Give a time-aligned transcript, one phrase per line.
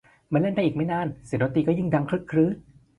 [0.29, 2.51] เมื่อแล่นไปอีกไม่นานเสียงดนตรีก็ยิ่งดังครึกครื้น